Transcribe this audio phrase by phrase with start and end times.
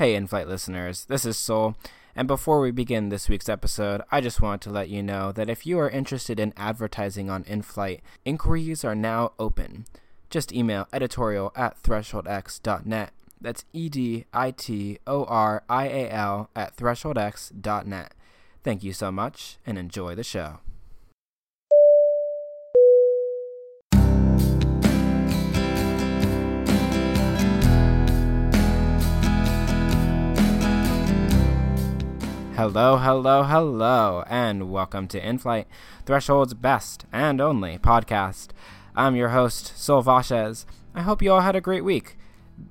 [0.00, 1.76] Hey, in flight listeners, this is Sol.
[2.16, 5.50] And before we begin this week's episode, I just want to let you know that
[5.50, 9.84] if you are interested in advertising on in flight, inquiries are now open.
[10.30, 13.12] Just email editorial at thresholdx.net.
[13.42, 18.14] That's E D I T O R I A L at thresholdx.net.
[18.64, 20.60] Thank you so much and enjoy the show.
[32.60, 35.66] Hello, hello, hello, and welcome to In Flight,
[36.04, 38.48] Threshold's best and only podcast.
[38.94, 40.66] I'm your host, Sol Vasquez.
[40.94, 42.18] I hope you all had a great week.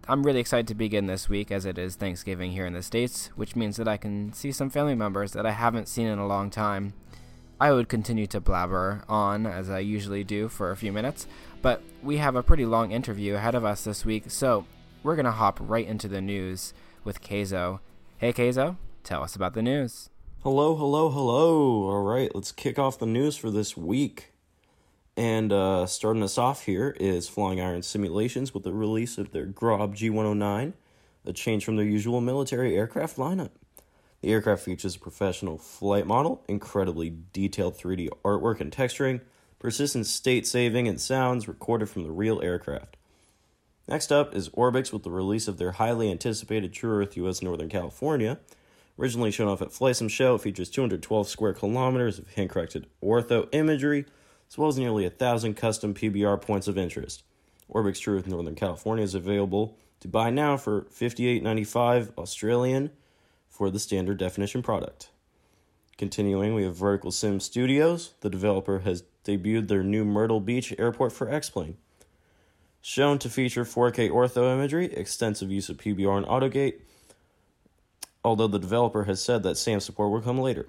[0.07, 3.31] I'm really excited to begin this week as it is Thanksgiving here in the States,
[3.35, 6.27] which means that I can see some family members that I haven't seen in a
[6.27, 6.93] long time.
[7.59, 11.25] I would continue to blabber on as I usually do for a few minutes,
[11.63, 14.67] but we have a pretty long interview ahead of us this week, so
[15.01, 17.79] we're going to hop right into the news with Keizo.
[18.19, 18.77] Hey, Keizo.
[19.09, 20.11] Tell us about the news.
[20.43, 21.89] Hello, hello, hello.
[21.89, 24.33] All right, let's kick off the news for this week.
[25.17, 29.47] And uh, starting us off here is Flying Iron Simulations with the release of their
[29.47, 30.73] Grob G109,
[31.25, 33.49] a change from their usual military aircraft lineup.
[34.21, 39.21] The aircraft features a professional flight model, incredibly detailed 3D artwork and texturing,
[39.57, 42.95] persistent state saving, and sounds recorded from the real aircraft.
[43.87, 47.69] Next up is Orbx with the release of their highly anticipated True Earth US Northern
[47.69, 48.37] California,
[48.99, 53.47] Originally shown off at Flight Sim Show, it features 212 square kilometers of hand-corrected ortho
[53.53, 54.05] imagery,
[54.49, 57.23] as well as nearly a thousand custom PBR points of interest.
[57.73, 62.91] Orbx True Earth Northern California is available to buy now for 58.95 Australian
[63.47, 65.11] for the standard definition product.
[65.97, 68.15] Continuing, we have Vertical Sim Studios.
[68.19, 71.77] The developer has debuted their new Myrtle Beach airport for X-Plane.
[72.81, 76.79] Shown to feature 4K ortho imagery, extensive use of PBR and AutoGate,
[78.23, 80.67] although the developer has said that SAM support will come later.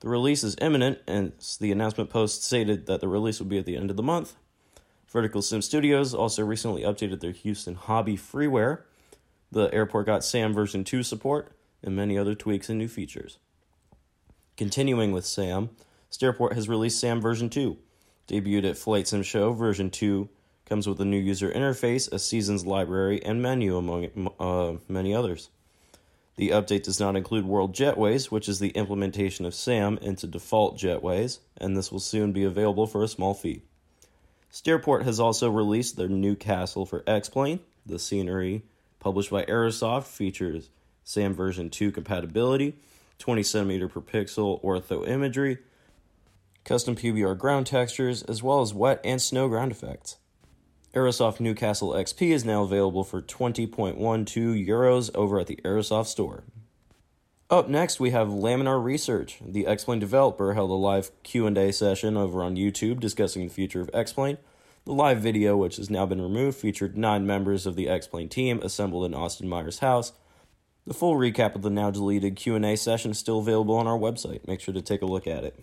[0.00, 3.66] The release is imminent, and the announcement post stated that the release will be at
[3.66, 4.34] the end of the month.
[5.06, 8.82] Vertical Sim Studios also recently updated their Houston Hobby freeware.
[9.50, 11.52] The airport got SAM version 2 support
[11.82, 13.38] and many other tweaks and new features.
[14.56, 15.70] Continuing with SAM,
[16.10, 17.76] Stairport has released SAM version 2.
[18.28, 20.28] Debuted at Flight Sim Show, version 2
[20.66, 25.50] comes with a new user interface, a seasons library, and menu, among uh, many others.
[26.36, 30.78] The update does not include World Jetways, which is the implementation of SAM into default
[30.78, 33.62] jetways, and this will soon be available for a small fee.
[34.50, 37.60] Stairport has also released their Newcastle for X-Plane.
[37.84, 38.62] The scenery,
[38.98, 40.70] published by Aerosoft, features
[41.04, 42.76] SAM version 2 compatibility,
[43.18, 45.58] 20 centimeter per pixel ortho imagery,
[46.64, 50.16] custom PBR ground textures, as well as wet and snow ground effects.
[50.94, 53.96] Aerosoft Newcastle XP is now available for 20.12
[54.66, 56.44] euros over at the Aerosoft store.
[57.48, 59.38] Up next, we have Laminar Research.
[59.42, 63.88] The X-Plane developer held a live Q&A session over on YouTube discussing the future of
[63.94, 64.36] X-Plane.
[64.84, 68.60] The live video, which has now been removed, featured nine members of the X-Plane team
[68.62, 70.12] assembled in Austin Meyer's house.
[70.86, 74.46] The full recap of the now deleted Q&A session is still available on our website.
[74.46, 75.58] Make sure to take a look at it.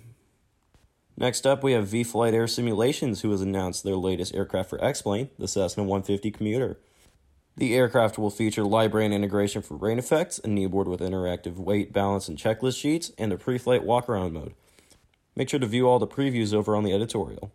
[1.19, 5.29] Next up, we have VFlyteAir Simulations, who has announced their latest aircraft for X Plane,
[5.37, 6.79] the Cessna 150 Commuter.
[7.57, 12.29] The aircraft will feature librain integration for rain effects, a kneeboard with interactive weight, balance,
[12.29, 14.53] and checklist sheets, and a pre flight walk around mode.
[15.35, 17.51] Make sure to view all the previews over on the editorial.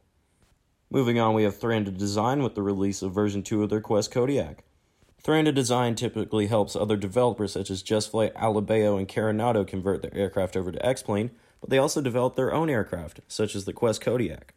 [0.91, 4.11] Moving on, we have Thranda Design with the release of version 2 of their Quest
[4.11, 4.63] Kodiak.
[5.23, 10.15] Thranda Design typically helps other developers such as Just Flight, Alabeo, and Carenado convert their
[10.15, 11.31] aircraft over to X Plane
[11.65, 14.53] but they also developed their own aircraft, such as the Quest Kodiak.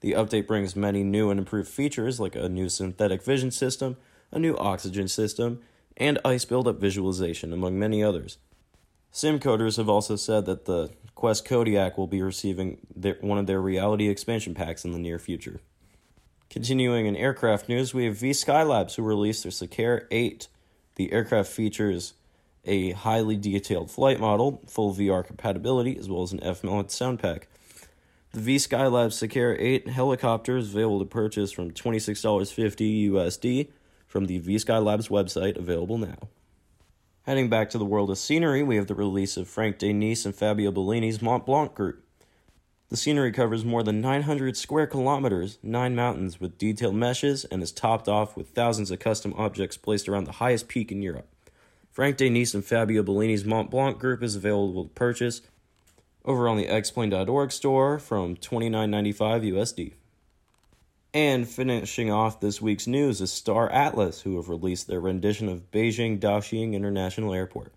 [0.00, 3.98] The update brings many new and improved features like a new synthetic vision system,
[4.32, 5.60] a new oxygen system,
[5.98, 8.38] and ice buildup visualization, among many others.
[9.12, 13.60] Simcoders have also said that the Quest Kodiak will be receiving their, one of their
[13.60, 15.60] reality expansion packs in the near future.
[16.48, 20.48] Continuing in aircraft news, we have V Skylabs who released their Sakare 8.
[20.94, 22.14] The aircraft features
[22.66, 27.48] a highly detailed flight model, full VR compatibility, as well as an FMOD sound pack.
[28.32, 33.68] The V Skylab Sakare 8 helicopter is available to purchase from $26.50 USD
[34.06, 36.28] from the V Skylab's website, available now.
[37.22, 40.34] Heading back to the world of scenery, we have the release of Frank Dainese and
[40.34, 42.04] Fabio Bellini's Mont Blanc group.
[42.88, 47.72] The scenery covers more than 900 square kilometers, nine mountains with detailed meshes, and is
[47.72, 51.26] topped off with thousands of custom objects placed around the highest peak in Europe.
[51.96, 55.40] Frank Dainese and Fabio Bellini's Mont Blanc group is available to purchase
[56.26, 59.94] over on the xplane.org store from $29.95 USD.
[61.14, 65.70] And finishing off this week's news is Star Atlas, who have released their rendition of
[65.70, 67.72] Beijing Daxing International Airport.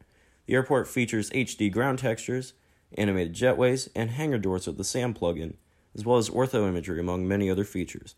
[0.48, 2.51] The airport features HD ground textures,
[2.98, 5.54] animated jetways, and hangar doors with the SAM plugin,
[5.95, 8.15] as well as ortho imagery, among many other features.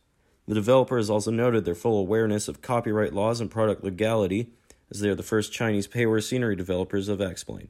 [0.47, 4.49] The developer has also noted their full awareness of copyright laws and product legality,
[4.91, 7.69] as they are the first Chinese payware scenery developers of X-Plane.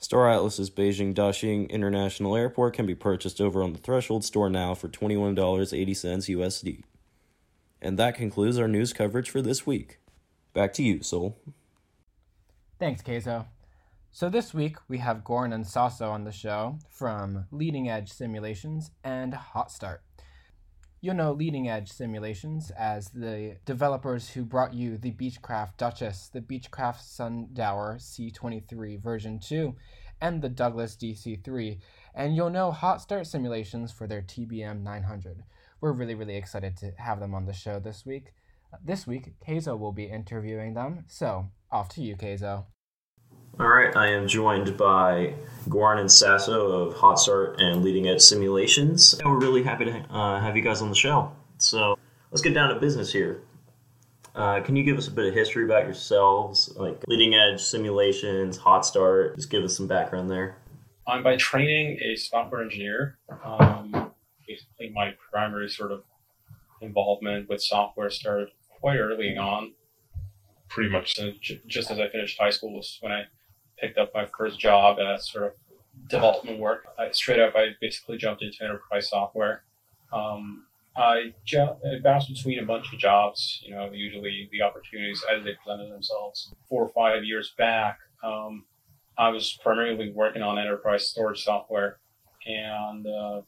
[0.00, 4.74] Star Atlas's Beijing Daxing International Airport can be purchased over on the Threshold store now
[4.74, 5.66] for $21.80
[6.36, 6.82] USD.
[7.82, 9.98] And that concludes our news coverage for this week.
[10.54, 11.36] Back to you, Sol.
[12.78, 13.46] Thanks, Keizo.
[14.10, 18.90] So this week we have Goran and Saso on the show from Leading Edge Simulations
[19.04, 20.02] and Hot Start.
[21.00, 26.40] You'll know Leading Edge Simulations as the developers who brought you the Beechcraft Duchess, the
[26.40, 29.76] Beechcraft Sundowner C23 version 2,
[30.20, 31.78] and the Douglas DC3,
[32.16, 35.44] and you'll know Hot Start Simulations for their TBM 900.
[35.80, 38.32] We're really, really excited to have them on the show this week.
[38.84, 42.64] This week, Keizo will be interviewing them, so off to you, Keizo.
[43.60, 45.34] All right, I am joined by
[45.68, 49.14] Goran and Saso of Hot Start and Leading Edge Simulations.
[49.14, 51.32] And we're really happy to uh, have you guys on the show.
[51.56, 51.98] So
[52.30, 53.42] let's get down to business here.
[54.36, 58.56] Uh, can you give us a bit of history about yourselves, like Leading Edge Simulations,
[58.58, 59.34] Hot Start?
[59.34, 60.56] Just give us some background there.
[61.08, 63.18] I'm by training a software engineer.
[63.44, 64.12] Um,
[64.46, 66.04] basically, my primary sort of
[66.80, 68.50] involvement with software started
[68.80, 69.72] quite early on.
[70.68, 71.18] Pretty much
[71.66, 73.24] just as I finished high school was when I
[73.80, 75.52] picked up my first job as sort of
[76.08, 76.86] development work.
[76.98, 79.64] I, straight up, I basically jumped into enterprise software.
[80.12, 80.64] Um,
[80.96, 85.44] I, ju- I bounced between a bunch of jobs, you know, usually the opportunities as
[85.44, 86.52] they presented themselves.
[86.68, 88.64] Four or five years back, um,
[89.16, 91.98] I was primarily working on enterprise storage software.
[92.46, 93.42] And uh,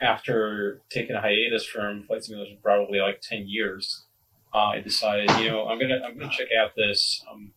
[0.00, 4.04] after taking a hiatus from flight simulation, probably like 10 years,
[4.54, 7.52] uh, I decided, you know, I'm gonna I'm gonna check out this um,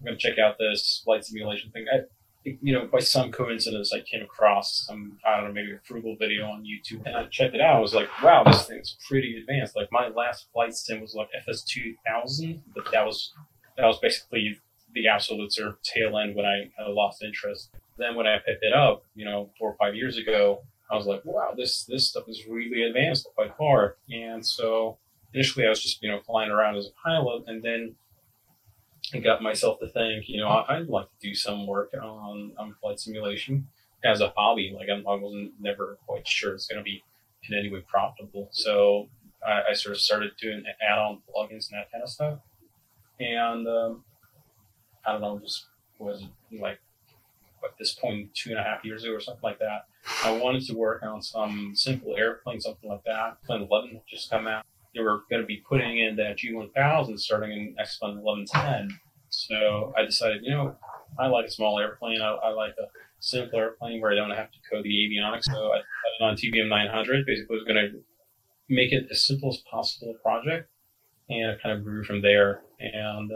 [0.00, 1.86] I'm going to check out this flight simulation thing.
[1.92, 2.00] I,
[2.44, 6.16] you know, by some coincidence, I came across some, I don't know, maybe a frugal
[6.18, 7.76] video on YouTube, and I checked it out.
[7.76, 9.74] I was like, wow, this thing's pretty advanced.
[9.74, 13.32] Like my last flight sim was like FS two thousand, but that was
[13.76, 14.60] that was basically
[14.94, 17.70] the absolute sort of tail end when I kind of lost interest.
[17.98, 21.06] Then when I picked it up, you know, four or five years ago, I was
[21.06, 23.96] like, wow, this this stuff is really advanced by far.
[24.10, 24.98] And so
[25.34, 27.96] initially, I was just you know flying around as a pilot, and then
[29.12, 32.52] and got myself to think, you know, I, would like to do some work on,
[32.58, 33.68] on flight simulation
[34.04, 34.74] as a hobby.
[34.76, 37.02] Like I'm, I wasn't never quite sure it's going to be
[37.48, 38.48] in any way profitable.
[38.52, 39.08] So
[39.46, 42.38] I, I, sort of started doing add-on plugins and that kind of stuff.
[43.20, 44.04] And um,
[45.06, 45.66] I don't know, just
[45.98, 46.78] was like
[47.64, 49.86] at this point two and a half years ago or something like that.
[50.24, 53.42] I wanted to work on some simple airplane, something like that.
[53.44, 54.64] Plane 11 just come out
[54.96, 58.98] they were going to be putting in that G1000 starting in X-Plane 1110.
[59.28, 60.76] So I decided, you know,
[61.18, 62.20] I like a small airplane.
[62.20, 62.86] I, I, like a
[63.20, 65.44] simple airplane where I don't have to code the avionics.
[65.44, 67.26] So I put it on TBM 900.
[67.26, 67.98] Basically, was going to
[68.68, 70.70] make it as simple as possible project,
[71.28, 72.62] and it kind of grew from there.
[72.80, 73.30] And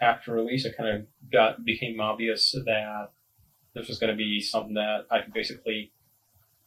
[0.00, 3.10] after release, it kind of got became obvious that
[3.74, 5.92] this was going to be something that I could basically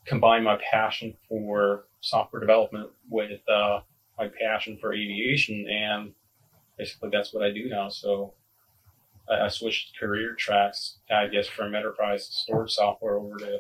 [0.05, 3.81] combine my passion for software development with uh,
[4.17, 6.13] my passion for aviation, and
[6.77, 7.89] basically that's what I do now.
[7.89, 8.33] So
[9.29, 13.59] I, I switched career tracks, I guess, from enterprise storage software over to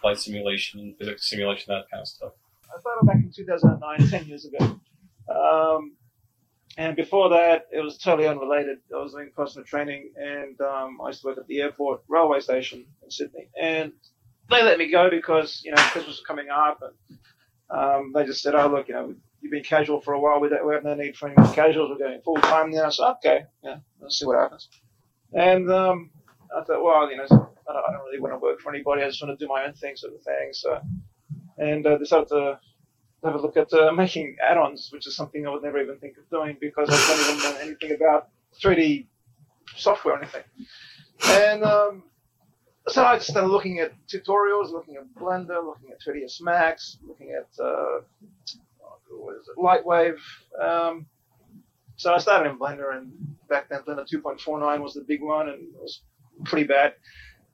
[0.00, 2.32] flight simulation, physics simulation, that kind of stuff.
[2.74, 4.80] I started back in 2009, 10 years ago.
[5.28, 5.92] Um,
[6.78, 8.78] and before that, it was totally unrelated.
[8.94, 12.40] I was doing personal training, and um, I used to work at the airport railway
[12.40, 13.48] station in Sydney.
[13.60, 13.92] And
[14.50, 17.18] they let me go because you know Christmas was coming up, and
[17.70, 20.40] um, they just said, "Oh, look, you know, you've been casual for a while.
[20.40, 21.90] We, we have no need for any more casuals.
[21.90, 22.88] We're going full time now.
[22.90, 24.68] So, okay, yeah, let's see what happens.
[25.34, 26.10] And um,
[26.56, 29.02] I thought, well, you know, I don't, I don't, really want to work for anybody.
[29.02, 30.50] I just want to do my own thing, sort of thing.
[30.52, 30.80] So,
[31.58, 32.58] and uh, decided to
[33.24, 36.16] have a look at uh, making add-ons, which is something I would never even think
[36.18, 38.28] of doing because I don't even know anything about
[38.60, 39.06] 3D
[39.76, 40.42] software or anything.
[41.24, 42.02] And um,
[42.88, 47.48] so I started looking at tutorials, looking at Blender, looking at 3ds Max, looking at
[47.64, 48.00] uh,
[49.58, 50.18] Lightwave.
[50.60, 51.06] Um,
[51.96, 53.12] so I started in Blender, and
[53.48, 56.02] back then Blender 2.49 was the big one, and it was
[56.44, 56.94] pretty bad.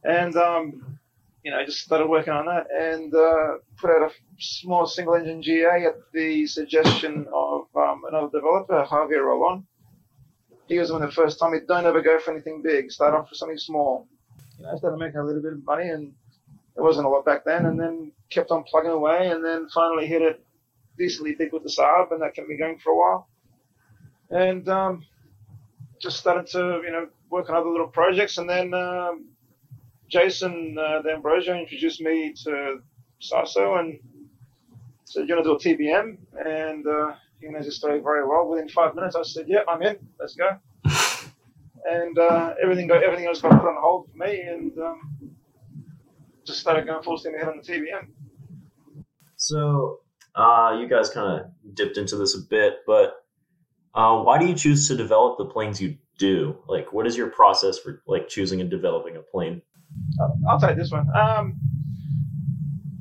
[0.05, 0.99] And um,
[1.43, 5.15] you know, I just started working on that and uh, put out a small single
[5.15, 9.65] engine GA at the suggestion of um, another developer, Javier Rollon.
[10.67, 12.91] He was one of the first told me, don't ever go for anything big.
[12.91, 14.07] Start off with something small.
[14.59, 16.13] You know, I started making a little bit of money, and
[16.77, 17.65] it wasn't a lot back then.
[17.65, 20.45] And then kept on plugging away, and then finally hit it
[20.99, 23.29] decently big with the Saab, and that kept me going for a while.
[24.31, 25.05] And um,
[26.01, 28.39] just started to, you know, work on other little projects.
[28.39, 29.27] And then um,
[30.09, 32.81] Jason uh, D'Ambrosio introduced me to
[33.21, 33.99] Saso and
[35.05, 36.17] said, you want to do a TBM?
[36.45, 38.49] And uh, he knows his story very well.
[38.49, 39.97] Within five minutes, I said, yeah, I'm in.
[40.21, 40.59] Let's go.
[41.91, 45.31] and uh, everything got, everything else got put on hold for me, and um,
[46.45, 48.09] just started going full steam ahead on the TBM.
[49.37, 50.01] So,
[50.39, 53.25] uh, you guys kind of dipped into this a bit, but
[53.95, 56.57] uh, why do you choose to develop the planes you do?
[56.69, 59.61] Like, what is your process for like choosing and developing a plane?
[60.49, 61.09] I'll take this one.
[61.17, 61.59] Um,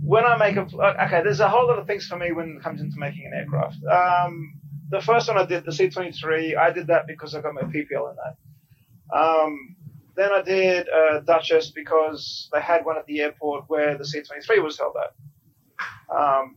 [0.01, 2.63] when I make a okay, there's a whole lot of things for me when it
[2.63, 3.77] comes into making an aircraft.
[3.85, 4.53] Um,
[4.89, 8.09] the first one I did, the C23, I did that because I got my PPL
[8.09, 9.15] in that.
[9.15, 9.75] Um,
[10.15, 14.63] then I did uh, Duchess because they had one at the airport where the C23
[14.63, 16.15] was held at.
[16.15, 16.55] Um,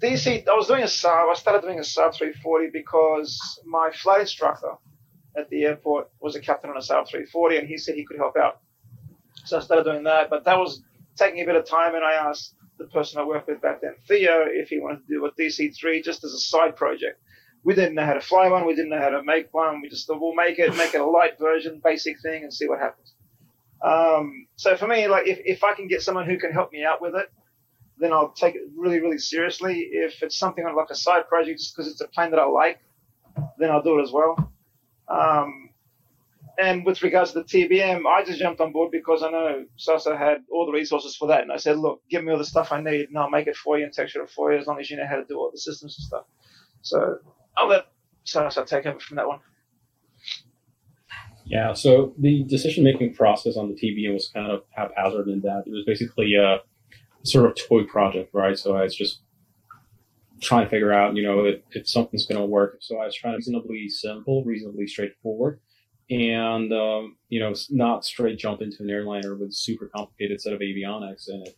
[0.00, 1.30] DC, I was doing a Saab.
[1.30, 4.72] I started doing a Saab 340 because my flight instructor
[5.36, 8.16] at the airport was a captain on a Saab 340, and he said he could
[8.16, 8.60] help out.
[9.44, 10.82] So I started doing that, but that was
[11.16, 13.94] taking a bit of time, and I asked the person I worked with back then,
[14.08, 17.20] Theo, if he wanted to do a DC3 just as a side project.
[17.62, 19.82] We didn't know how to fly one, we didn't know how to make one.
[19.82, 22.66] We just thought we'll make it, make it a light version, basic thing, and see
[22.66, 23.12] what happens.
[23.82, 26.84] Um, so for me, like if, if I can get someone who can help me
[26.84, 27.30] out with it,
[28.00, 29.88] then I'll take it really, really seriously.
[29.92, 32.80] If it's something like a side project, just because it's a plane that I like,
[33.58, 34.52] then I'll do it as well.
[35.08, 35.70] Um,
[36.58, 40.16] and with regards to the TBM, I just jumped on board because I know Saso
[40.16, 41.42] had all the resources for that.
[41.42, 43.56] And I said, look, give me all the stuff I need and I'll make it
[43.56, 45.38] for you and texture it for you as long as you know how to do
[45.38, 46.24] all the systems and stuff.
[46.82, 47.18] So
[47.56, 47.86] I'll let
[48.26, 49.40] Saso take over from that one.
[51.44, 55.64] Yeah, so the decision making process on the TBM was kind of haphazard in that
[55.66, 56.58] it was basically a
[57.22, 58.58] sort of toy project, right?
[58.58, 59.20] So I was just
[60.40, 62.78] trying to figure out, you know, if, if something's going to work.
[62.80, 65.60] So I was trying to reasonably simple, reasonably straightforward
[66.10, 70.60] and um, you know not straight jump into an airliner with super complicated set of
[70.60, 71.56] avionics in it.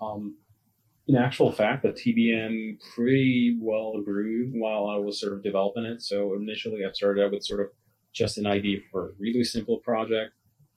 [0.00, 0.36] Um,
[1.06, 6.00] in actual fact, the TBM pretty well grew while I was sort of developing it.
[6.00, 7.66] So initially, I started out with sort of
[8.14, 10.32] just an idea for a really simple project,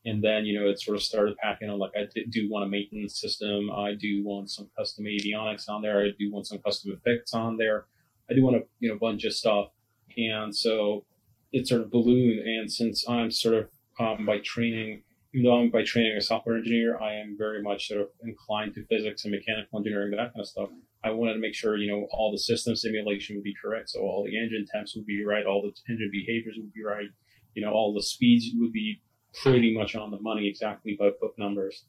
[0.07, 2.69] and then you know it sort of started packing on like I do want a
[2.69, 6.93] maintenance system, I do want some custom avionics on there, I do want some custom
[6.93, 7.85] effects on there,
[8.29, 9.67] I do want a you know bunch of stuff,
[10.15, 11.05] and so
[11.51, 12.39] it sort of ballooned.
[12.39, 16.55] And since I'm sort of um, by training, even though I'm by training a software
[16.55, 20.39] engineer, I am very much sort of inclined to physics and mechanical engineering, that kind
[20.39, 20.69] of stuff.
[21.03, 23.89] I wanted to make sure, you know, all the system simulation would be correct.
[23.89, 27.09] So all the engine temps would be right, all the engine behaviors would be right,
[27.53, 29.01] you know, all the speeds would be
[29.41, 31.83] pretty much on the money exactly by book numbers.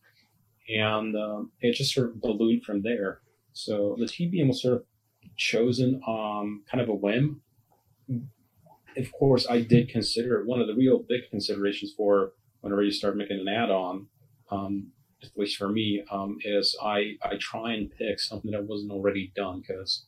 [0.69, 3.21] And um, it just sort of ballooned from there.
[3.53, 4.85] So the TBM was sort of
[5.37, 7.41] chosen um, kind of a whim
[8.99, 13.17] of course, I did consider one of the real big considerations for whenever you start
[13.17, 14.07] making an add-on,
[14.51, 14.89] um,
[15.23, 19.33] at least for me, um, is I, I try and pick something that wasn't already
[19.37, 20.07] done because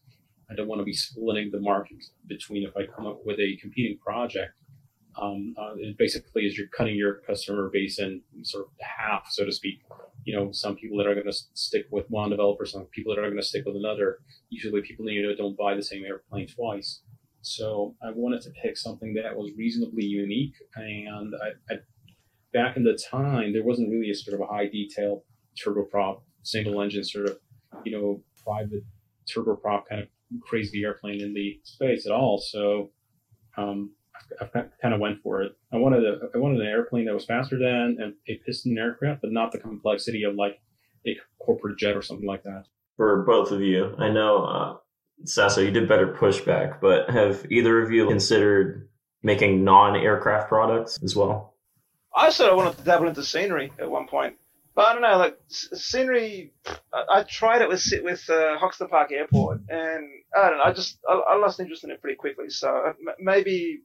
[0.50, 3.56] I don't want to be splitting the market between if I come up with a
[3.56, 4.59] competing project.
[5.20, 9.44] Um, uh, it basically is you're cutting your customer base in sort of half, so
[9.44, 9.82] to speak.
[10.24, 13.20] You know, some people that are going to stick with one developer, some people that
[13.20, 14.18] are going to stick with another.
[14.50, 17.00] Usually, people you know don't buy the same airplane twice.
[17.42, 20.54] So I wanted to pick something that was reasonably unique.
[20.76, 21.78] And I, I,
[22.52, 25.24] back in the time, there wasn't really a sort of a high detail
[25.56, 27.38] turboprop, single engine sort of,
[27.84, 28.84] you know, private
[29.26, 30.08] turboprop kind of
[30.40, 32.38] crazy airplane in the space at all.
[32.38, 32.90] So
[33.56, 33.92] um,
[34.40, 35.52] I, I kind of went for it.
[35.72, 39.32] I wanted a, I wanted an airplane that was faster than a piston aircraft, but
[39.32, 40.60] not the complexity of like
[41.06, 42.64] a corporate jet or something like that.
[42.96, 44.76] For both of you, I know uh,
[45.24, 48.88] Saso, you did better pushback, but have either of you considered
[49.22, 51.54] making non-aircraft products as well?
[52.14, 54.36] I sort of wanted to dabble into scenery at one point,
[54.74, 55.16] but I don't know.
[55.16, 56.52] Like scenery,
[56.92, 60.64] I, I tried it with with uh, Hoxton Park Airport, and I don't know.
[60.64, 62.50] I just I, I lost interest in it pretty quickly.
[62.50, 63.82] So uh, maybe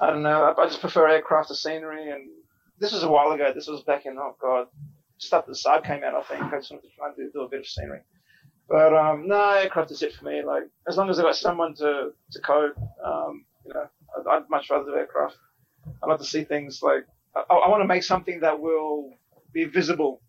[0.00, 0.44] I don't know.
[0.44, 2.10] I, I just prefer aircraft to scenery.
[2.10, 2.28] And
[2.78, 3.52] this was a while ago.
[3.54, 4.66] This was back in oh god,
[5.18, 6.14] stuff the Saab came out.
[6.14, 8.00] I think I just wanted to try and do, do a bit of scenery.
[8.68, 10.42] But um, no, aircraft is it for me.
[10.42, 12.72] Like as long as I got someone to to code,
[13.04, 13.86] um, you know,
[14.18, 15.36] I'd, I'd, much rather do aircraft.
[16.02, 19.10] I like to see things like I, I want to make something that will
[19.52, 20.22] be visible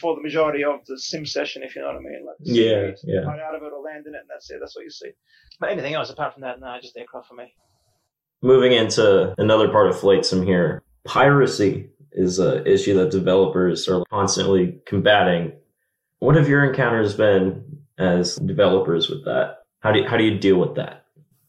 [0.00, 2.24] for the majority of the sim session, if you know what I mean.
[2.26, 3.20] Like yeah, yeah.
[3.20, 4.58] Right out of it or land in it, and that's it.
[4.60, 5.10] That's what you see.
[5.60, 7.54] But anything else apart from that, no, just aircraft for me.
[8.42, 14.04] Moving into another part of flight sim here, piracy is an issue that developers are
[14.10, 15.52] constantly combating
[16.22, 17.64] what have your encounters been
[17.98, 19.64] as developers with that?
[19.80, 21.04] How do you, how do you deal with that?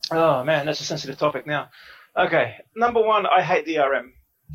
[0.10, 1.70] Oh man, that's a sensitive topic now.
[2.18, 4.10] Okay, number one, I hate DRM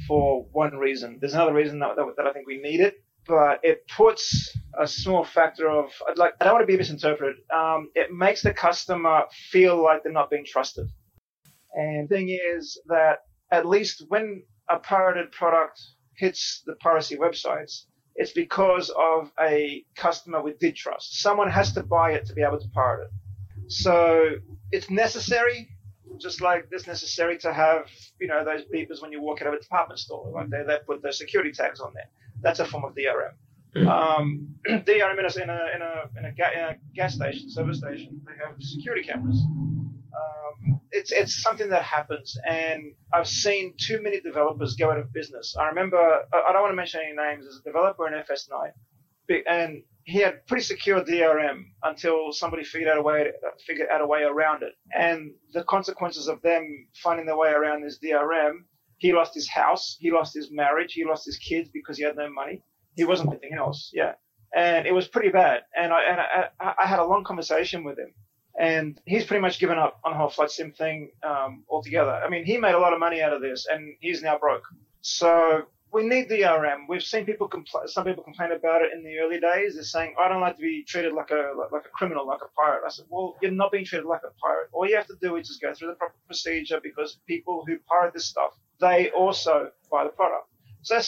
[0.08, 1.18] for one reason.
[1.20, 4.88] There's another reason that, that, that I think we need it, but it puts a
[4.88, 7.36] small factor of like I don't want to be misinterpreted.
[7.54, 10.88] Um, it makes the customer feel like they're not being trusted.
[11.78, 13.20] And the thing is that
[13.52, 15.80] at least when a pirated product
[16.16, 17.84] hits the piracy websites,
[18.16, 21.22] it's because of a customer we did trust.
[21.22, 23.70] Someone has to buy it to be able to pirate it.
[23.72, 24.30] So
[24.72, 25.68] it's necessary,
[26.20, 27.86] just like it's necessary to have,
[28.20, 30.28] you know, those beepers when you walk out of a department store.
[30.34, 32.08] Like they, they put their security tags on there.
[32.40, 33.34] That's a form of DRM.
[33.86, 37.48] Um, DRM in a, in a, in a, in a, ga- in a gas station,
[37.48, 39.40] service station, they have security cameras.
[40.18, 45.12] Um, it's it's something that happens, and I've seen too many developers go out of
[45.12, 45.56] business.
[45.58, 47.44] I remember I don't want to mention any names.
[47.44, 48.72] There's a developer in FS9,
[49.48, 53.30] and he had pretty secure DRM until somebody figured out a way
[53.66, 57.82] figured out a way around it, and the consequences of them finding their way around
[57.82, 58.64] this DRM.
[59.00, 62.16] He lost his house, he lost his marriage, he lost his kids because he had
[62.16, 62.64] no money.
[62.96, 64.14] He wasn't anything else, yeah,
[64.56, 65.60] and it was pretty bad.
[65.76, 68.12] And I and I, I had a long conversation with him
[68.58, 72.10] and he's pretty much given up on the whole flight sim thing um, altogether.
[72.10, 74.64] I mean, he made a lot of money out of this, and he's now broke.
[75.00, 75.62] So
[75.92, 76.86] we need DRM.
[76.88, 77.50] We've seen people
[77.86, 79.74] some people complain about it in the early days.
[79.74, 82.40] They're saying, "I don't like to be treated like a like, like a criminal, like
[82.42, 84.68] a pirate." I said, "Well, you're not being treated like a pirate.
[84.72, 87.78] All you have to do is just go through the proper procedure because people who
[87.88, 90.47] pirate this stuff, they also buy the product."
[90.82, 91.00] So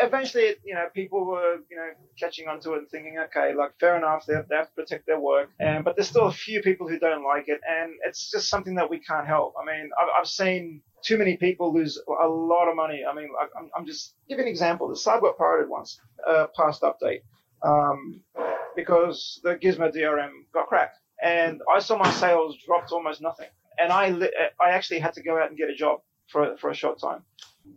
[0.00, 3.96] eventually, you know, people were, you know, catching onto it and thinking, okay, like fair
[3.96, 6.60] enough, they have, they have to protect their work, and but there's still a few
[6.60, 9.54] people who don't like it, and it's just something that we can't help.
[9.60, 13.02] I mean, I've, I've seen too many people lose a lot of money.
[13.08, 14.88] I mean, I'm, I'm just give an example.
[14.88, 17.22] The site got pirated once, uh, past update,
[17.62, 18.20] um,
[18.76, 23.48] because the Gizmo DRM got cracked, and I saw my sales drop to almost nothing,
[23.78, 24.10] and I
[24.60, 27.22] I actually had to go out and get a job for for a short time.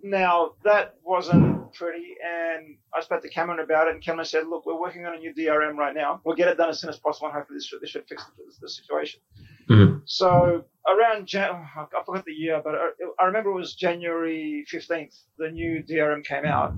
[0.01, 4.65] Now that wasn't pretty, and I spoke to Cameron about it, and Cameron said, "Look,
[4.65, 6.21] we're working on a new DRM right now.
[6.23, 8.25] We'll get it done as soon as possible, and hopefully this should, this should fix
[8.25, 9.19] the, the situation."
[9.69, 9.99] Mm-hmm.
[10.05, 12.75] So around Jan- I forgot the year, but
[13.19, 15.15] I remember it was January 15th.
[15.37, 16.73] The new DRM came out,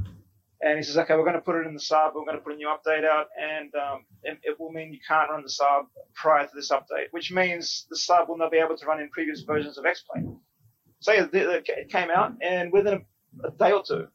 [0.62, 2.16] and he says, "Okay, we're going to put it in the Saab.
[2.16, 5.00] We're going to put a new update out, and um, it, it, will mean you
[5.08, 5.84] can't run the Saab
[6.16, 9.10] prior to this update, which means the Saab will not be able to run in
[9.10, 10.41] previous versions of X-Plane."
[11.02, 13.06] So it came out, and within
[13.44, 14.08] a, a day or two,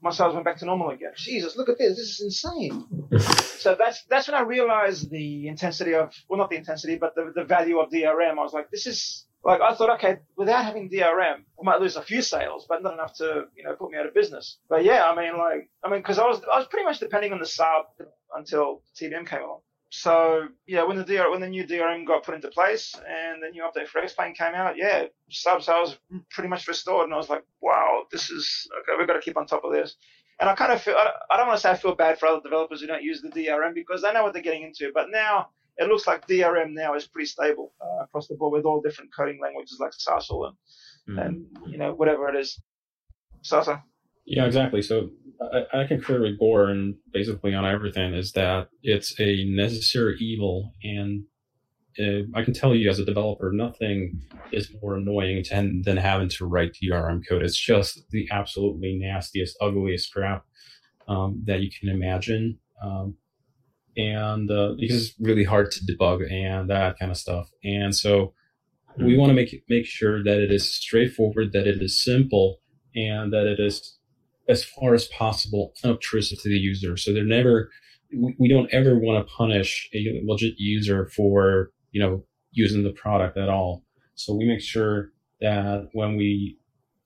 [0.00, 1.12] my sales went back to normal again.
[1.16, 1.96] Jesus, look at this!
[1.96, 2.86] This is insane.
[3.18, 7.32] so that's that's when I realized the intensity of well, not the intensity, but the
[7.34, 8.32] the value of DRM.
[8.32, 11.96] I was like, this is like I thought, okay, without having DRM, I might lose
[11.96, 14.58] a few sales, but not enough to you know put me out of business.
[14.68, 17.32] But yeah, I mean, like I mean, because I was I was pretty much depending
[17.32, 17.84] on the Saab
[18.34, 19.60] until TBM came along.
[19.96, 23.50] So yeah, when the DR, when the new DRM got put into place and the
[23.50, 25.96] new update for X-Plane came out, yeah, Saab sales
[26.30, 28.98] pretty much restored, and I was like, wow, this is okay.
[28.98, 29.94] We've got to keep on top of this.
[30.40, 32.40] And I kind of feel I don't want to say I feel bad for other
[32.42, 34.90] developers who don't use the DRM because they know what they're getting into.
[34.92, 38.64] But now it looks like DRM now is pretty stable uh, across the board with
[38.64, 41.24] all different coding languages like Sassel and mm.
[41.24, 42.60] and you know whatever it is.
[43.42, 43.84] Sasa.
[44.26, 44.82] Yeah, exactly.
[44.82, 50.72] So I, I concur with Goran basically on everything is that it's a necessary evil.
[50.82, 51.24] And
[51.98, 54.20] uh, I can tell you as a developer, nothing
[54.52, 57.42] is more annoying than, than having to write DRM code.
[57.42, 60.44] It's just the absolutely nastiest, ugliest crap
[61.08, 62.58] um, that you can imagine.
[62.82, 63.16] Um,
[63.96, 67.48] and uh, because it's really hard to debug and that kind of stuff.
[67.62, 68.34] And so
[68.96, 72.60] we want to make make sure that it is straightforward, that it is simple,
[72.94, 73.98] and that it is
[74.48, 76.96] as far as possible unobtrusive to the user.
[76.96, 77.70] So they're never,
[78.38, 83.36] we don't ever want to punish a legit user for, you know, using the product
[83.36, 83.82] at all.
[84.14, 86.58] So we make sure that when we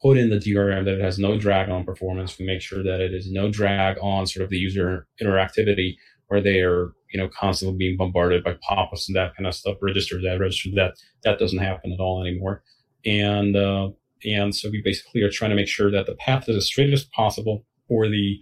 [0.02, 3.00] put in the DRM that it has no drag on performance, we make sure that
[3.00, 5.96] it is no drag on sort of the user interactivity
[6.28, 9.76] where they are, you know, constantly being bombarded by pop-ups and that kind of stuff,
[9.80, 10.94] register that, register that.
[11.24, 12.62] That doesn't happen at all anymore.
[13.04, 13.90] And, uh,
[14.24, 16.92] and so we basically are trying to make sure that the path is as straight
[16.92, 18.38] as possible for the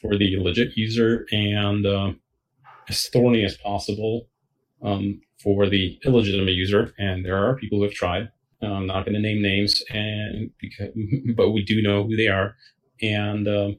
[0.00, 2.12] for the legit user and uh,
[2.88, 4.28] as thorny as possible
[4.82, 6.94] um, for the illegitimate user.
[6.98, 8.30] And there are people who have tried.
[8.62, 10.90] I'm not going to name names, and because,
[11.36, 12.56] but we do know who they are.
[13.00, 13.70] And uh,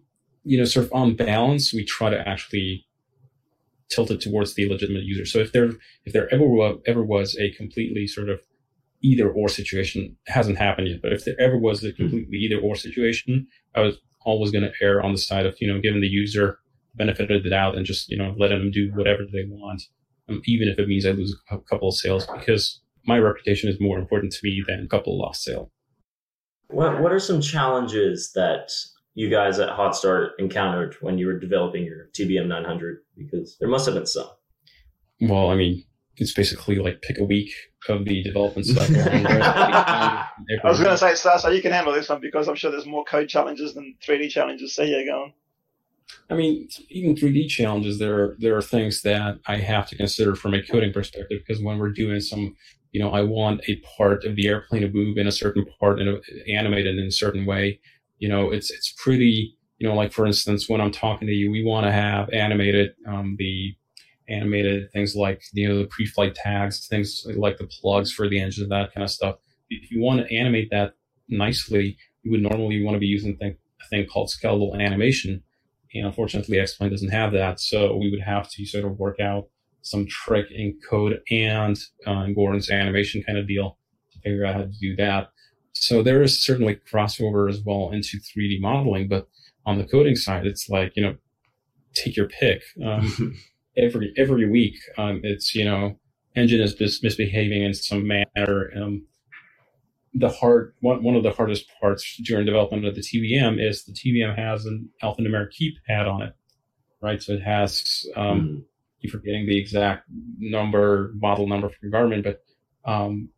[0.44, 2.88] you know, sort of on balance, we try to actually
[3.90, 5.26] tilt it towards the legitimate user.
[5.26, 5.72] So if there
[6.06, 6.46] if there ever
[6.88, 8.42] ever was a completely sort of
[9.02, 11.02] either or situation hasn't happened yet.
[11.02, 11.96] But if there ever was a hmm.
[11.96, 15.68] completely either or situation, I was always going to err on the side of, you
[15.68, 16.60] know, giving the user
[16.96, 19.82] benefit of the doubt and just, you know, letting them do whatever they want.
[20.30, 23.80] Um, even if it means I lose a couple of sales because my reputation is
[23.80, 25.72] more important to me than a couple lost sale.
[26.68, 28.72] What What are some challenges that
[29.14, 33.00] you guys at Hot Start encountered when you were developing your TBM 900?
[33.18, 34.30] Because there must have been some.
[35.20, 35.84] Well, I mean,
[36.18, 37.52] it's basically like pick a week
[37.90, 38.96] of the development cycle.
[38.96, 40.30] I
[40.64, 43.04] was going to say, Sasa, you can handle this one because I'm sure there's more
[43.06, 44.76] code challenges than 3D challenges.
[44.76, 45.34] So yeah, go on.
[46.30, 50.36] I mean, even 3D challenges, there are, there are things that I have to consider
[50.36, 52.56] from a coding perspective because when we're doing some,
[52.92, 56.00] you know, I want a part of the airplane to move in a certain part
[56.00, 57.80] and animated in a certain way.
[58.20, 61.50] You know, it's it's pretty, you know, like for instance, when I'm talking to you,
[61.50, 63.76] we want to have animated um, the
[64.32, 68.70] animated things like you know the pre-flight tags, things like the plugs for the engine,
[68.70, 69.36] that kind of stuff.
[69.70, 70.94] If you want to animate that
[71.28, 75.44] nicely, you would normally want to be using thing, a thing called skeletal animation
[75.94, 77.60] and unfortunately, X-Plane doesn't have that.
[77.60, 79.48] So we would have to sort of work out
[79.82, 83.78] some trick in code and uh, Goran's animation kind of deal
[84.14, 85.30] to figure out how to do that.
[85.74, 89.28] So there is certainly crossover as well into 3D modeling, but
[89.66, 91.16] on the coding side, it's like, you know,
[91.94, 92.62] take your pick.
[92.84, 93.36] Um,
[93.78, 96.00] every, every week, um, it's, you know,
[96.36, 98.72] engine is mis- misbehaving in some manner.
[98.76, 99.06] Um,
[100.14, 103.94] the hard one, one of the hardest parts during development of the TBM is the
[103.94, 106.34] TBM has an alphanumeric keypad on it,
[107.02, 107.22] right?
[107.22, 108.64] So it has um, mm.
[109.00, 110.06] you're forgetting the exact
[110.38, 112.44] number model number from Garmin, but
[112.84, 113.30] um,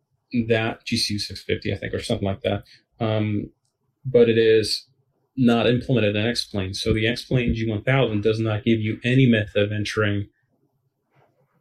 [0.48, 2.64] that GCU 650, I think, or something like that.
[2.98, 3.50] Um,
[4.04, 4.88] but it is
[5.36, 6.74] not implemented in X-Plane.
[6.74, 10.28] So the X-Plane G1000 does not give you any method of entering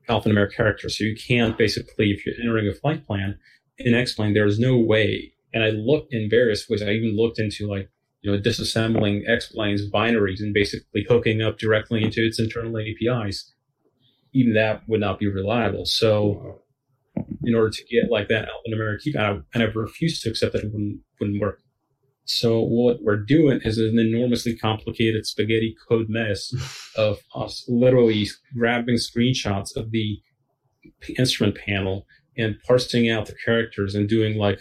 [0.10, 0.98] alphanumeric characters.
[0.98, 3.40] So you can't basically, if you're entering a flight plan,
[3.78, 5.34] in X-Plane, there was no way.
[5.54, 6.82] And I looked in various ways.
[6.82, 7.90] I even looked into like,
[8.22, 13.52] you know, disassembling X-Plane's binaries and basically hooking up directly into its internal APIs.
[14.34, 15.86] Even that would not be reliable.
[15.86, 16.62] So
[17.44, 20.64] in order to get like that alphanumeric key, I, I never refused to accept that
[20.64, 21.62] it wouldn't, wouldn't work.
[22.26, 26.54] So what we're doing is an enormously complicated spaghetti code mess
[26.98, 30.20] of us literally grabbing screenshots of the
[31.18, 32.06] instrument panel
[32.38, 34.60] and parsing out the characters and doing like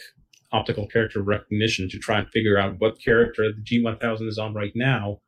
[0.53, 4.73] optical character recognition to try and figure out what character the G1000 is on right
[4.75, 5.21] now.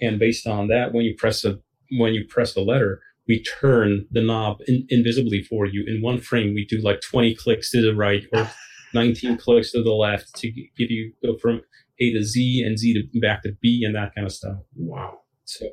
[0.00, 1.58] And based on that, when you press a
[1.98, 5.84] when you press the letter, we turn the knob in, invisibly for you.
[5.86, 8.50] In one frame, we do like 20 clicks to the right or
[8.94, 11.62] 19 clicks to the left to give you go from
[12.00, 14.58] A to Z and Z to back to B and that kind of stuff.
[14.76, 15.20] Wow.
[15.44, 15.66] So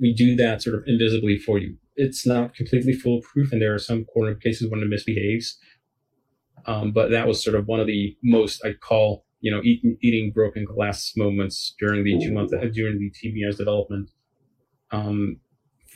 [0.00, 1.76] we do that sort of invisibly for you.
[1.96, 5.58] It's not completely foolproof, and there are some corner cases when it misbehaves.
[6.66, 9.96] Um, but that was sort of one of the most I call you know eating,
[10.02, 14.10] eating broken glass moments during the two month during the TBM's development.
[14.92, 15.40] Um,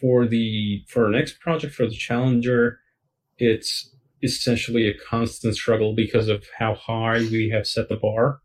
[0.01, 2.81] for the for our next project for the Challenger,
[3.39, 3.94] it's
[4.25, 8.41] essentially a constant struggle because of how high we have set the bar.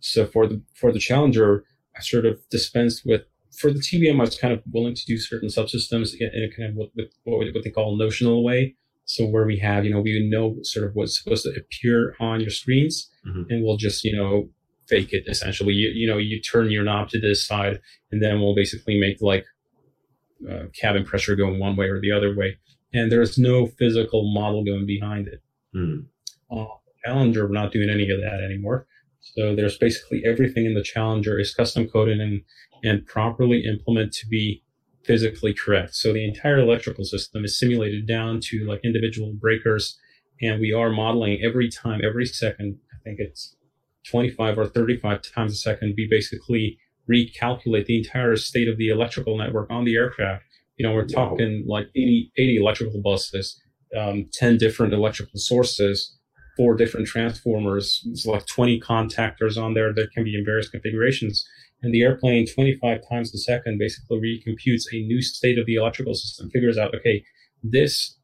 [0.00, 1.64] So for the for the Challenger,
[1.96, 3.22] I sort of dispensed with
[3.58, 4.16] for the TBM.
[4.16, 6.90] I was kind of willing to do certain subsystems in a kind of what,
[7.24, 8.74] what, what they call notional way.
[9.06, 12.40] So where we have, you know, we know sort of what's supposed to appear on
[12.40, 13.42] your screens mm-hmm.
[13.50, 14.48] and we'll just, you know,
[14.88, 15.74] fake it essentially.
[15.74, 19.18] You, you know, you turn your knob to this side and then we'll basically make
[19.20, 19.44] like
[20.50, 22.56] uh, cabin pressure going one way or the other way.
[22.94, 25.42] And there's no physical model going behind it.
[25.76, 26.06] Mm.
[26.50, 26.64] Uh,
[27.04, 28.86] Challenger, we're not doing any of that anymore.
[29.20, 32.42] So there's basically everything in the Challenger is custom coded and,
[32.82, 34.62] and properly implemented to be
[35.02, 35.94] physically correct.
[35.94, 39.98] So the entire electrical system is simulated down to like individual breakers.
[40.40, 42.78] And we are modeling every time, every second.
[42.92, 43.56] I think it's
[44.08, 45.94] 25 or 35 times a second.
[45.96, 46.78] We basically
[47.10, 50.44] recalculate the entire state of the electrical network on the aircraft.
[50.76, 53.60] You know, we're talking like 80, 80 electrical buses,
[53.96, 56.18] um, 10 different electrical sources,
[56.56, 58.02] four different transformers.
[58.06, 61.46] It's like 20 contactors on there that can be in various configurations
[61.84, 66.14] and the airplane 25 times a second basically recomputes a new state of the electrical
[66.14, 67.22] system, figures out, okay,
[67.62, 68.18] this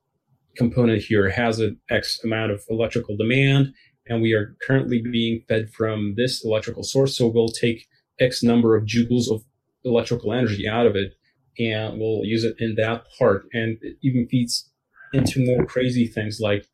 [0.56, 3.74] component here has an X amount of electrical demand,
[4.06, 7.16] and we are currently being fed from this electrical source.
[7.16, 7.86] So we'll take
[8.18, 9.42] X number of joules of
[9.84, 11.12] electrical energy out of it,
[11.58, 13.46] and we'll use it in that part.
[13.52, 14.70] And it even feeds
[15.12, 16.66] into more crazy things like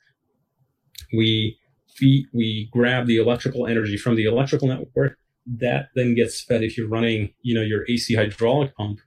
[1.13, 1.59] we
[1.89, 6.77] feed, we grab the electrical energy from the electrical network that then gets fed if
[6.77, 9.01] you're running, you know, your AC hydraulic pump.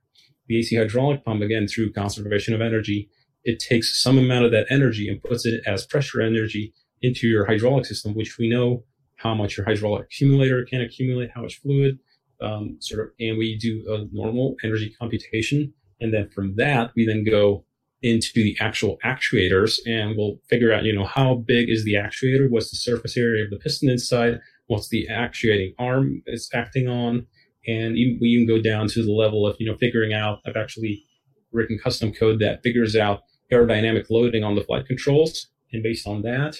[0.47, 3.09] The AC hydraulic pump, again, through conservation of energy,
[3.43, 7.45] it takes some amount of that energy and puts it as pressure energy into your
[7.45, 8.83] hydraulic system, which we know
[9.17, 11.99] how much your hydraulic accumulator can accumulate, how much fluid,
[12.41, 15.73] um, sort of, and we do a normal energy computation.
[15.99, 17.65] And then from that, we then go
[18.01, 22.49] into the actual actuators and we'll figure out, you know, how big is the actuator?
[22.49, 24.39] What's the surface area of the piston inside?
[24.67, 27.27] What's the actuating arm it's acting on?
[27.67, 31.05] And we even go down to the level of, you know, figuring out, I've actually
[31.51, 33.21] written custom code that figures out
[33.51, 35.47] aerodynamic loading on the flight controls.
[35.73, 36.55] And based on that,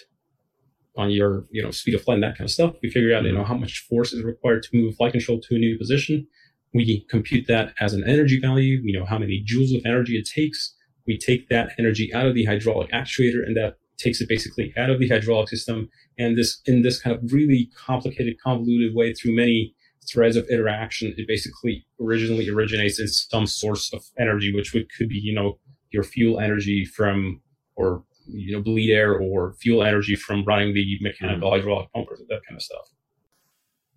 [0.98, 3.24] on your, you know, speed of flight and that kind of stuff, we figure out,
[3.24, 3.48] you know, mm-hmm.
[3.48, 6.28] how much force is required to move flight control to a new position.
[6.74, 8.82] We compute that as an energy value.
[8.84, 10.76] We know how many joules of energy it takes.
[11.08, 14.90] We take that energy out of the hydraulic actuator and that takes it basically out
[14.90, 15.90] of the hydraulic system.
[16.18, 19.74] And this, in this kind of really complicated, convoluted way through many
[20.12, 25.10] threads of interaction, it basically originally originates in some source of energy, which would, could
[25.10, 25.60] be, you know,
[25.92, 27.42] your fuel energy from,
[27.76, 31.56] or, you know, bleed air or fuel energy from running the mechanical hmm.
[31.56, 32.90] hydraulic pump or that kind of stuff.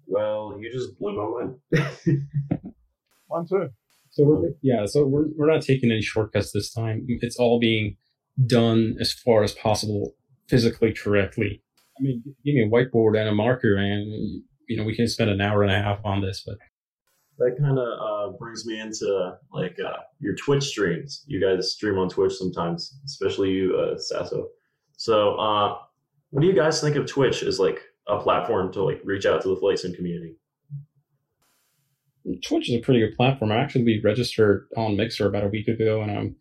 [0.07, 1.89] Well, you just blew my mind.
[3.27, 3.71] One, two.
[4.11, 4.53] So we're, hmm.
[4.63, 7.05] yeah, so we're, we're not taking any shortcuts this time.
[7.09, 7.97] It's all being
[8.47, 10.15] done as far as possible
[10.49, 11.63] physically correctly.
[11.99, 15.31] I mean, give me a whiteboard and a marker and, you know, we can spend
[15.31, 16.57] an hour and a half on this, but
[17.39, 21.25] that kind of uh, brings me into like uh, your Twitch streams.
[21.27, 24.47] You guys stream on Twitch sometimes, especially you, uh, Saso.
[24.97, 25.79] So, uh,
[26.31, 29.43] what do you guys think of Twitch as like a platform to like reach out
[29.43, 30.37] to the sim community?
[32.47, 33.51] Twitch is a pretty good platform.
[33.51, 36.37] I actually registered on Mixer about a week ago, and I'm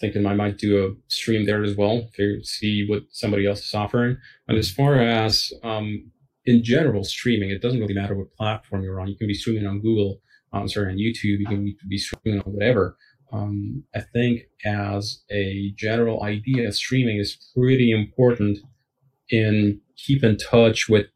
[0.00, 3.74] thinking I might do a stream there as well to see what somebody else is
[3.74, 4.16] offering.
[4.46, 6.10] But as far as um,
[6.48, 9.08] in general streaming, it doesn't really matter what platform you're on.
[9.08, 10.22] You can be streaming on Google,
[10.54, 11.40] um, sorry, on YouTube.
[11.40, 12.96] You can be streaming on whatever.
[13.30, 18.60] Um, I think as a general idea, streaming is pretty important
[19.28, 21.08] in keep in touch with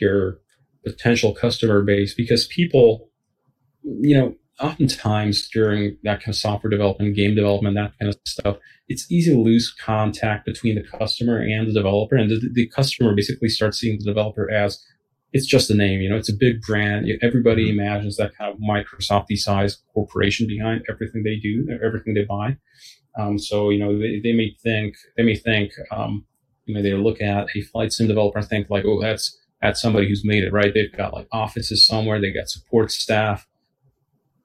[0.00, 0.40] your
[0.84, 3.08] potential customer base because people,
[3.84, 8.56] you know, oftentimes during that kind of software development, game development, that kind of stuff,
[8.88, 12.16] it's easy to lose contact between the customer and the developer.
[12.16, 14.82] And the, the customer basically starts seeing the developer as
[15.32, 17.06] it's just a name, you know, it's a big brand.
[17.22, 22.56] Everybody imagines that kind of Microsoft size corporation behind everything they do, everything they buy.
[23.18, 26.26] Um, so, you know, they, they may think, they may think, um,
[26.66, 29.80] you know, they look at a flight sim developer and think like, oh, that's, that's
[29.80, 30.72] somebody who's made it, right?
[30.74, 33.46] They've got like offices somewhere, they got support staff,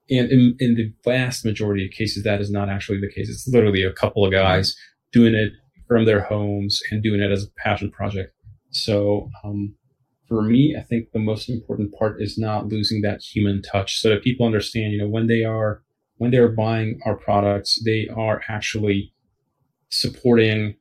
[0.09, 3.29] and in, in the vast majority of cases, that is not actually the case.
[3.29, 4.75] It's literally a couple of guys
[5.11, 5.51] doing it
[5.87, 8.33] from their homes and doing it as a passion project.
[8.71, 9.75] So, um,
[10.27, 14.09] for me, I think the most important part is not losing that human touch so
[14.09, 15.83] that people understand, you know, when they are,
[16.17, 19.13] when they're buying our products, they are actually
[19.89, 20.75] supporting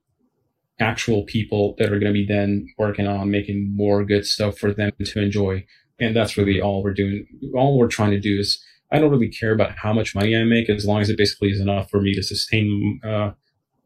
[0.80, 4.74] actual people that are going to be then working on making more good stuff for
[4.74, 5.64] them to enjoy.
[6.00, 7.26] And that's really all we're doing.
[7.54, 10.44] All we're trying to do is I don't really care about how much money I
[10.44, 13.32] make as long as it basically is enough for me to sustain uh,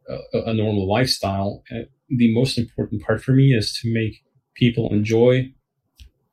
[0.08, 1.62] a, a, normal lifestyle.
[1.70, 4.22] Uh, the most important part for me is to make
[4.54, 5.52] people enjoy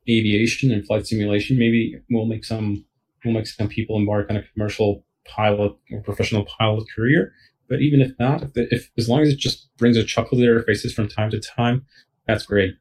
[0.10, 1.58] aviation and flight simulation.
[1.58, 2.84] Maybe we'll make some
[3.24, 7.32] we'll make some people embark on a commercial pilot or professional pilot career.
[7.70, 10.42] But even if not, if, if as long as it just brings a chuckle to
[10.42, 11.86] their faces from time to time,
[12.26, 12.76] that's great.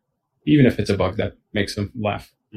[0.46, 2.32] Even if it's a bug that makes them laugh.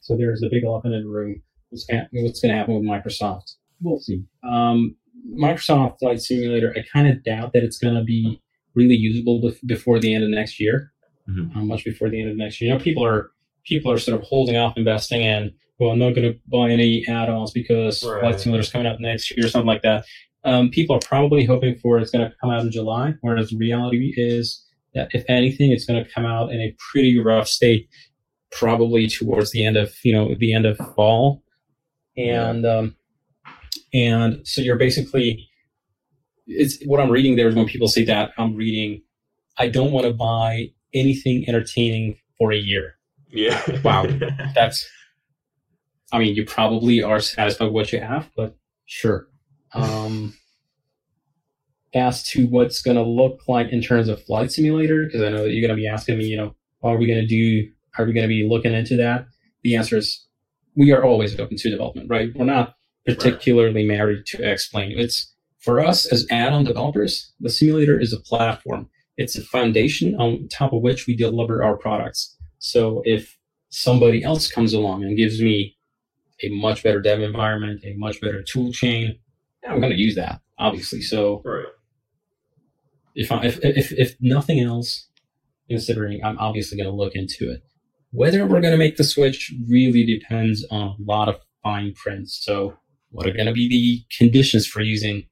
[0.00, 3.54] so there's a big elephant in the room what's, what's going to happen with Microsoft.
[3.80, 4.24] We'll see.
[4.44, 4.96] Um,
[5.28, 8.42] Microsoft Flight Simulator, I kind of doubt that it's going to be
[8.74, 10.92] really usable before the end of next year,
[11.28, 11.58] mm-hmm.
[11.58, 12.72] um, much before the end of next year.
[12.72, 13.30] You know, people are
[13.64, 15.52] people are sort of holding off investing in.
[15.78, 18.20] Well, I'm not going to buy any add-ons because right.
[18.20, 20.04] Flight Simulator is coming out next year or something like that.
[20.44, 24.12] Um, people are probably hoping for it's going to come out in July, whereas reality
[24.16, 27.88] is that if anything, it's going to come out in a pretty rough state,
[28.50, 31.42] probably towards the end of you know the end of fall
[32.20, 32.96] and um,
[33.92, 35.48] and so you're basically
[36.46, 39.02] it's what I'm reading there is when people say that I'm reading.
[39.58, 42.96] I don't want to buy anything entertaining for a year.
[43.28, 43.60] Yeah.
[43.84, 44.06] wow.
[44.54, 44.88] That's.
[46.12, 49.28] I mean, you probably are satisfied with what you have, but sure.
[49.74, 50.34] Um,
[51.94, 55.44] as to what's going to look like in terms of flight simulator, because I know
[55.44, 57.70] that you're going to be asking me, you know, are we going to do?
[57.96, 59.26] Are we going to be looking into that?
[59.62, 60.26] The answer is
[60.76, 62.30] we are always open to development, right?
[62.34, 62.74] We're not
[63.06, 64.98] particularly married to X-Plane.
[64.98, 68.88] It's for us as add-on developers, the simulator is a platform.
[69.16, 72.36] It's a foundation on top of which we deliver our products.
[72.58, 73.36] So if
[73.68, 75.76] somebody else comes along and gives me
[76.42, 79.18] a much better dev environment, a much better tool chain,
[79.68, 81.02] I'm going to use that, obviously.
[81.02, 81.66] So right.
[83.14, 85.08] if, I, if, if, if nothing else,
[85.68, 87.62] considering I'm obviously going to look into it.
[88.12, 92.28] Whether we're going to make the switch really depends on a lot of fine print.
[92.28, 92.74] So,
[93.10, 95.26] what are going to be the conditions for using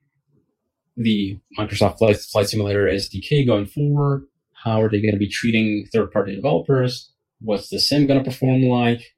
[0.97, 4.27] the Microsoft Flight, Flight Simulator SDK going forward?
[4.53, 7.13] How are they going to be treating third party developers?
[7.41, 9.15] What's the sim going to perform like?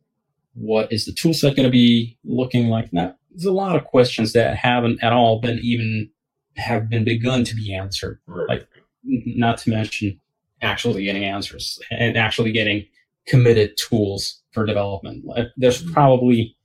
[0.55, 2.93] What is the toolset going to be looking like?
[2.93, 6.11] Now, there's a lot of questions that haven't at all been even
[6.57, 8.21] have been begun to be answered.
[8.27, 8.69] Like,
[9.05, 10.21] not to mention
[10.61, 12.87] actually getting answers and actually getting
[13.27, 15.25] committed tools for development.
[15.57, 16.57] There's probably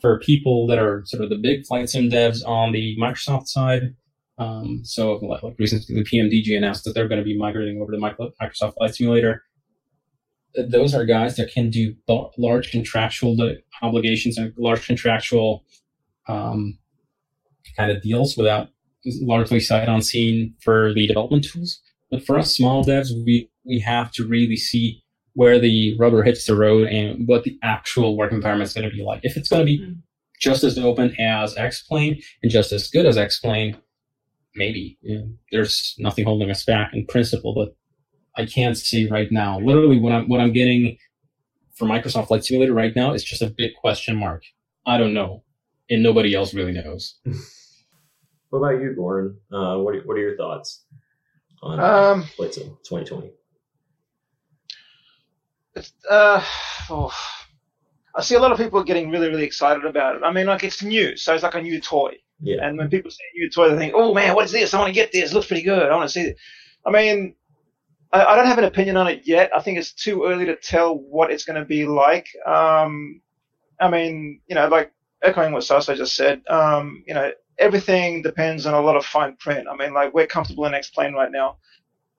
[0.00, 3.94] for people that are sort of the big flight sim devs on the Microsoft side.
[4.38, 7.92] Um, so like, like recently the PMDG announced that they're going to be migrating over
[7.92, 9.44] to Microsoft Flight Simulator.
[10.54, 11.94] Those are guys that can do
[12.38, 13.36] large contractual
[13.82, 15.64] obligations and large contractual
[16.26, 16.78] um,
[17.76, 18.68] kind of deals without
[19.04, 21.80] largely sight on scene for the development tools.
[22.10, 25.02] But for us small devs, we, we have to really see
[25.34, 28.94] where the rubber hits the road and what the actual work environment is going to
[28.94, 29.20] be like.
[29.22, 29.92] If it's going to be mm-hmm.
[30.40, 33.76] just as open as X-Plane and just as good as X-Plane,
[34.54, 34.98] maybe.
[35.02, 35.22] Yeah.
[35.52, 37.76] There's nothing holding us back in principle, but
[38.36, 39.58] I can't see right now.
[39.60, 40.96] Literally, what I'm what I'm getting
[41.74, 44.44] for Microsoft Flight Simulator right now is just a big question mark.
[44.86, 45.42] I don't know,
[45.88, 47.18] and nobody else really knows.
[48.50, 49.38] what about you, Gordon?
[49.52, 50.84] Uh, what are, what are your thoughts
[51.62, 53.32] on um, Flight Sim 2020?
[56.08, 56.44] Uh,
[56.90, 57.12] oh,
[58.14, 60.22] I see a lot of people getting really, really excited about it.
[60.24, 62.16] I mean, like it's new, so it's like a new toy.
[62.40, 62.56] Yeah.
[62.62, 64.74] And when people say new toy, they think, "Oh man, what is this?
[64.74, 65.30] I want to get this.
[65.30, 65.90] It looks pretty good.
[65.90, 66.36] I want to see it."
[66.84, 67.34] I mean,
[68.12, 69.50] I, I, don't have an opinion on it yet.
[69.54, 72.28] I think it's too early to tell what it's going to be like.
[72.46, 73.20] Um,
[73.78, 78.66] I mean, you know, like echoing what Saso just said, um, you know, everything depends
[78.66, 79.68] on a lot of fine print.
[79.70, 81.58] I mean, like we're comfortable in X-Plane right now.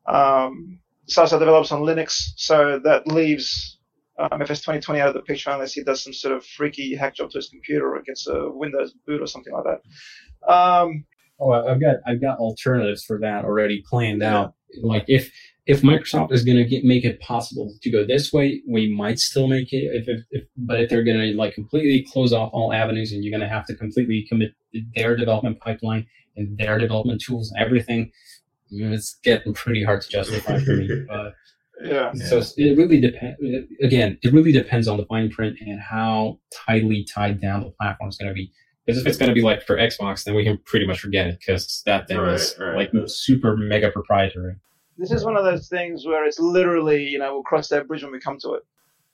[0.06, 0.80] Um,
[1.12, 3.80] Saso develops on Linux, so that leaves
[4.18, 7.16] um, FS 2020 out of the picture unless he does some sort of freaky hack
[7.16, 10.52] job to his computer or gets a Windows boot or something like that.
[10.52, 11.06] Um,
[11.40, 14.38] oh, I've got I've got alternatives for that already planned yeah.
[14.38, 14.54] out.
[14.82, 15.32] Like if
[15.68, 19.48] if Microsoft is going to make it possible to go this way, we might still
[19.48, 19.94] make it.
[19.94, 23.24] If, if, if but if they're going to like completely close off all avenues, and
[23.24, 24.54] you're going to have to completely commit
[24.96, 28.12] their development pipeline and their development tools and everything,
[28.72, 30.90] it's getting pretty hard to justify for me.
[31.08, 31.36] But
[31.84, 32.14] yeah.
[32.14, 33.38] So it really depends.
[33.82, 38.10] Again, it really depends on the fine print and how tightly tied down the platform
[38.10, 38.52] is going to be.
[38.86, 41.28] Because if it's going to be like for Xbox, then we can pretty much forget
[41.28, 42.76] it because that thing right, is right.
[42.76, 44.56] like super mega proprietary.
[44.98, 48.04] This is one of those things where it's literally, you know, we'll cross that bridge
[48.04, 48.64] when we come to it.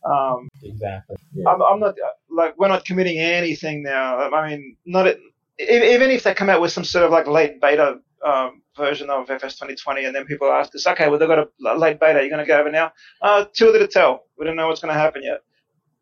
[0.05, 1.17] Um, exactly.
[1.33, 1.49] Yeah.
[1.49, 1.95] I'm, I'm, not
[2.29, 4.17] like we're not committing anything now.
[4.17, 5.19] I mean, not it,
[5.59, 9.29] even if they come out with some sort of like late beta um, version of
[9.29, 12.19] FS 2020, and then people ask us, okay, well, they've got a late beta.
[12.19, 12.91] You're going to go over now?
[13.21, 14.25] Uh, too early to tell.
[14.37, 15.41] We don't know what's going to happen yet.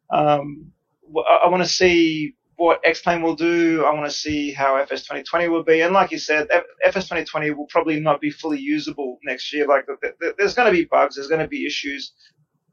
[0.09, 0.71] Um,
[1.17, 3.83] I, I want to see what X-Plane will do.
[3.85, 5.81] I want to see how FS 2020 will be.
[5.81, 9.67] And like you said, F- FS 2020 will probably not be fully usable next year.
[9.67, 11.15] Like the, the, there's going to be bugs.
[11.15, 12.13] There's going to be issues.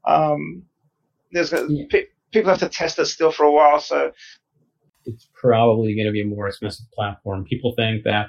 [0.05, 0.63] Um,
[1.31, 1.85] there's yeah.
[1.89, 3.79] pe- people have to test it still for a while.
[3.79, 4.11] So
[5.05, 7.43] it's probably going to be a more expensive platform.
[7.43, 8.27] People think that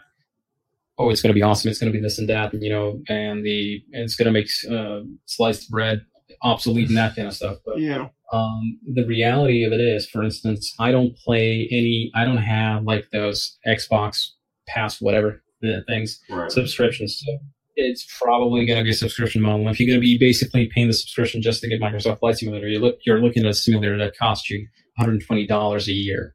[0.98, 1.70] oh, it's going to be awesome.
[1.70, 4.32] It's going to be this and that, you know, and the and it's going to
[4.32, 6.04] make uh, sliced bread
[6.42, 7.58] obsolete and that kind of stuff.
[7.64, 8.08] But yeah.
[8.32, 12.10] Um, the reality of it is, for instance, I don't play any.
[12.14, 14.30] I don't have like those Xbox
[14.66, 15.42] Pass whatever
[15.86, 16.50] things right.
[16.50, 17.22] subscriptions.
[17.24, 17.38] So
[17.76, 19.68] it's probably going to be a subscription model.
[19.68, 22.68] If you're going to be basically paying the subscription just to get Microsoft Flight Simulator,
[22.68, 24.60] you look you're looking at a simulator that costs you
[24.96, 26.33] 120 dollars a year.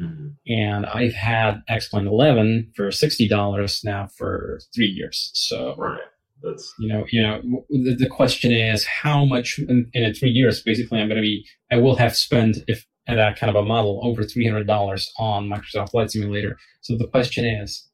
[0.00, 0.52] Mm-hmm.
[0.52, 5.30] And I've had X-Plane 11 for $60 now for three years.
[5.34, 6.00] So, right.
[6.40, 10.62] That's you know, you know, the, the question is how much in, in three years.
[10.62, 13.66] Basically, I'm going to be, I will have spent if at that kind of a
[13.66, 16.56] model over three hundred dollars on Microsoft Flight Simulator.
[16.82, 17.88] So the question is,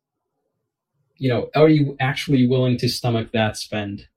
[1.16, 4.08] you know, are you actually willing to stomach that spend?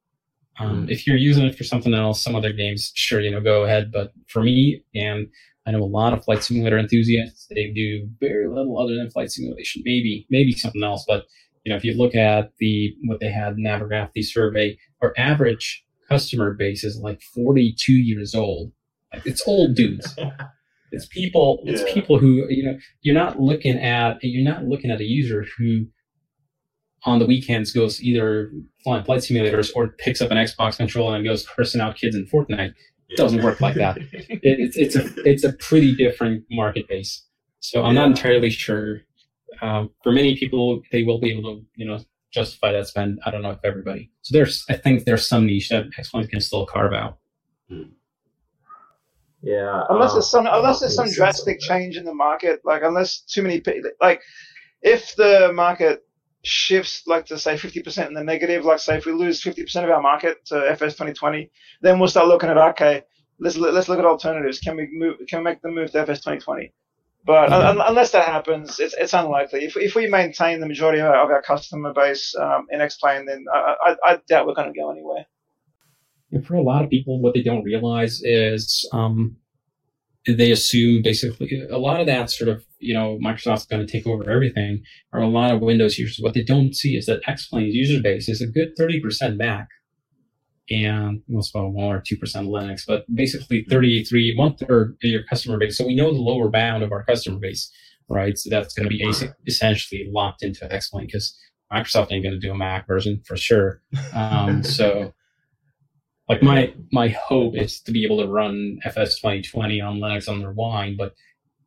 [0.60, 0.90] Um, mm-hmm.
[0.90, 3.92] If you're using it for something else, some other games, sure, you know, go ahead.
[3.92, 5.28] But for me, and
[5.68, 7.48] I know a lot of flight simulator enthusiasts.
[7.50, 9.84] They do very little other than flight simulation.
[9.86, 11.04] Maybe, maybe something else.
[11.06, 11.26] But
[11.66, 15.14] you know, if you look at the what they had in Navigraph, the survey, our
[15.18, 18.72] average customer base is like 42 years old.
[19.14, 20.18] Like it's old dudes.
[20.94, 21.60] it's people.
[21.66, 21.94] It's yeah.
[21.94, 22.78] people who you know.
[23.02, 24.20] You're not looking at.
[24.22, 25.88] You're not looking at a user who
[27.04, 28.52] on the weekends goes either
[28.84, 32.26] flying flight simulators or picks up an Xbox controller and goes cursing out kids in
[32.26, 32.74] Fortnite.
[33.10, 33.98] It doesn't work like that.
[34.12, 37.24] It, it's it's a it's a pretty different market base.
[37.60, 38.02] So I'm yeah.
[38.02, 39.02] not entirely sure.
[39.62, 42.00] Um, for many people, they will be able to you know
[42.32, 43.20] justify that spend.
[43.26, 44.12] I don't know if everybody.
[44.22, 47.18] So there's I think there's some niche that X-Plane can still carve out.
[47.70, 47.84] Hmm.
[49.42, 49.84] Yeah.
[49.90, 53.62] Unless there's some unless there's some drastic change in the market, like unless too many
[53.62, 54.22] people like
[54.82, 56.07] if the market
[56.48, 59.90] shifts, like to say 50% in the negative, like say if we lose 50% of
[59.90, 63.04] our market to FS 2020, then we'll start looking at okay,
[63.40, 64.60] let's let's look at alternatives.
[64.60, 65.16] Can we move?
[65.28, 66.74] Can we make the move to FS 2020?
[67.26, 67.82] But mm-hmm.
[67.86, 69.66] unless that happens, it's, it's unlikely.
[69.66, 73.26] If, if we maintain the majority of our, of our customer base um, in X-Plane,
[73.26, 75.26] then I, I, I doubt we're going to go anywhere.
[76.46, 79.36] For a lot of people, what they don't realize is um,
[80.36, 84.06] they assume basically a lot of that sort of, you know, Microsoft's going to take
[84.06, 86.22] over everything, or a lot of Windows users.
[86.22, 89.70] What they don't see is that X-Plane's user base is a good 30% Mac
[90.70, 95.58] and most about one or 2% Linux, but basically 33, one third of your customer
[95.58, 95.78] base.
[95.78, 97.72] So we know the lower bound of our customer base,
[98.10, 98.38] right?
[98.38, 99.10] So that's going to be
[99.48, 101.38] essentially locked into X-Plane because
[101.72, 103.82] Microsoft ain't going to do a Mac version for sure.
[104.14, 105.14] Um, so
[106.30, 110.40] like my my hope is to be able to run FS 2020 on Linux on
[110.40, 111.14] their wine, but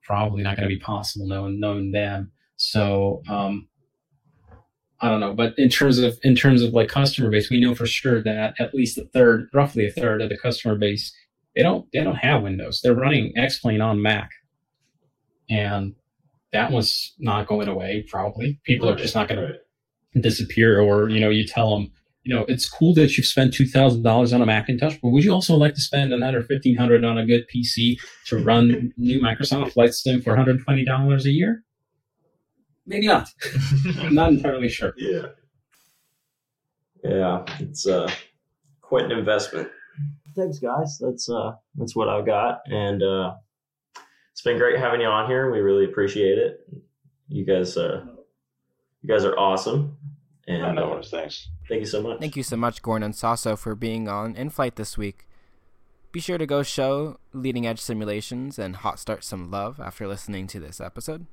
[0.02, 2.32] probably not going to be possible knowing knowing them.
[2.56, 3.68] So um,
[5.00, 7.74] I don't know, but in terms of in terms of like customer base, we know
[7.74, 11.14] for sure that at least a third, roughly a third of the customer base,
[11.56, 12.80] they don't they don't have Windows.
[12.82, 14.30] They're running X-Plane on Mac,
[15.48, 15.94] and
[16.52, 18.04] that one's not going away.
[18.10, 21.92] Probably people are just not going to disappear, or you know, you tell them
[22.22, 25.24] you know, it's cool that you've spent two thousand dollars on a Macintosh, but would
[25.24, 29.20] you also like to spend another fifteen hundred on a good PC to run new
[29.20, 31.64] Microsoft Flight Sim for one hundred twenty dollars a year?
[32.86, 33.28] Maybe not.
[34.00, 34.94] I'm not entirely sure.
[34.98, 35.26] Yeah.
[37.02, 38.10] Yeah, it's uh,
[38.82, 39.70] quite an investment.
[40.36, 40.98] Thanks, guys.
[41.00, 43.34] That's uh, that's what I've got, and uh,
[44.32, 45.50] it's been great having you on here.
[45.50, 46.60] We really appreciate it.
[47.28, 48.04] You guys, uh,
[49.00, 49.96] you guys are awesome.
[50.50, 51.48] And I know, uh, thanks.
[51.68, 52.18] Thank you so much.
[52.18, 55.24] Thank you so much, Gordon Saso, for being on In Flight this week.
[56.10, 60.48] Be sure to go show leading edge simulations and hot start some love after listening
[60.48, 61.26] to this episode.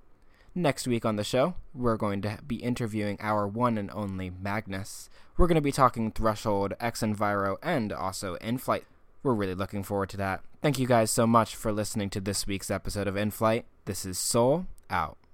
[0.53, 5.09] Next week on the show, we're going to be interviewing our one and only Magnus.
[5.36, 8.86] We're going to be talking Threshold, xEnviro, and also In Flight.
[9.24, 10.43] We're really looking forward to that.
[10.61, 13.65] Thank you guys so much for listening to this week's episode of In Flight.
[13.86, 15.18] This is Sol out.